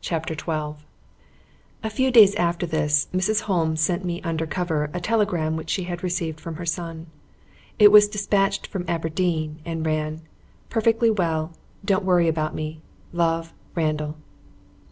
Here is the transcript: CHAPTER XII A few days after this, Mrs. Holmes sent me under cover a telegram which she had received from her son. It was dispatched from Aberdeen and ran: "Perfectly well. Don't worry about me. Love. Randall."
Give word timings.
CHAPTER 0.00 0.36
XII 0.36 0.84
A 1.82 1.90
few 1.90 2.12
days 2.12 2.36
after 2.36 2.64
this, 2.64 3.08
Mrs. 3.12 3.40
Holmes 3.40 3.80
sent 3.80 4.04
me 4.04 4.22
under 4.22 4.46
cover 4.46 4.88
a 4.94 5.00
telegram 5.00 5.56
which 5.56 5.68
she 5.68 5.82
had 5.82 6.04
received 6.04 6.38
from 6.38 6.54
her 6.54 6.64
son. 6.64 7.08
It 7.76 7.90
was 7.90 8.06
dispatched 8.06 8.68
from 8.68 8.84
Aberdeen 8.86 9.58
and 9.64 9.84
ran: 9.84 10.20
"Perfectly 10.68 11.10
well. 11.10 11.54
Don't 11.84 12.04
worry 12.04 12.28
about 12.28 12.54
me. 12.54 12.82
Love. 13.12 13.52
Randall." 13.74 14.14